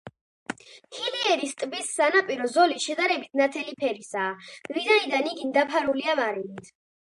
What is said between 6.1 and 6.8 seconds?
მარილით.